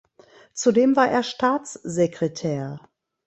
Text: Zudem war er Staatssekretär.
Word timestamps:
Zudem 0.55 0.95
war 0.95 1.09
er 1.11 1.21
Staatssekretär. 1.21 2.79